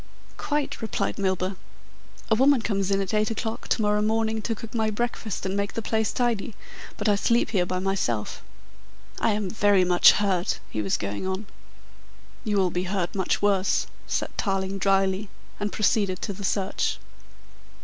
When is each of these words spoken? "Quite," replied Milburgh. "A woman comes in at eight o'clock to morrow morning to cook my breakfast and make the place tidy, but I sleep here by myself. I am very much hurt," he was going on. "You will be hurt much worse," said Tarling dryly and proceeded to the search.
"Quite," 0.37 0.81
replied 0.81 1.19
Milburgh. 1.19 1.57
"A 2.31 2.33
woman 2.33 2.63
comes 2.63 2.89
in 2.89 3.01
at 3.01 3.13
eight 3.13 3.29
o'clock 3.29 3.67
to 3.67 3.83
morrow 3.83 4.01
morning 4.01 4.41
to 4.41 4.55
cook 4.55 4.73
my 4.73 4.89
breakfast 4.89 5.45
and 5.45 5.55
make 5.55 5.73
the 5.73 5.83
place 5.83 6.11
tidy, 6.11 6.55
but 6.97 7.07
I 7.07 7.13
sleep 7.13 7.51
here 7.51 7.67
by 7.67 7.77
myself. 7.77 8.41
I 9.19 9.33
am 9.33 9.47
very 9.47 9.83
much 9.83 10.13
hurt," 10.13 10.57
he 10.71 10.81
was 10.81 10.97
going 10.97 11.27
on. 11.27 11.45
"You 12.43 12.57
will 12.57 12.71
be 12.71 12.85
hurt 12.85 13.13
much 13.13 13.43
worse," 13.43 13.85
said 14.07 14.35
Tarling 14.37 14.79
dryly 14.79 15.29
and 15.59 15.71
proceeded 15.71 16.19
to 16.23 16.33
the 16.33 16.43
search. 16.43 16.97